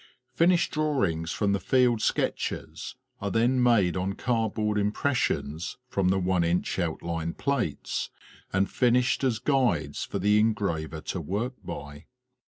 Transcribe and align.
Finished 0.33 0.71
drawings 0.71 1.31
from 1.31 1.53
the 1.53 1.59
field 1.59 2.01
sketches 2.01 2.95
are 3.19 3.29
then 3.29 3.61
made 3.61 3.95
on 3.95 4.13
cardboard 4.13 4.79
impressions 4.79 5.77
from 5.89 6.09
the 6.09 6.17
one 6.17 6.43
inch 6.43 6.79
outline 6.79 7.35
plates, 7.35 8.09
and 8.51 8.67
finished 8.67 9.23
as 9.23 9.37
guides 9.37 10.03
for 10.03 10.17
the 10.17 10.39
engraver 10.39 11.01
to 11.01 11.21
work 11.21 11.53
by. 11.63 12.07